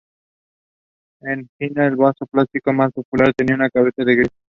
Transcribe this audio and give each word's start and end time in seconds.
En 1.21 1.47
Egina, 1.59 1.85
el 1.85 1.95
vaso 1.95 2.25
plástico 2.25 2.73
más 2.73 2.91
popular 2.91 3.33
tenía 3.37 3.53
una 3.53 3.69
cabeza 3.69 4.03
de 4.03 4.15
grifo. 4.15 4.33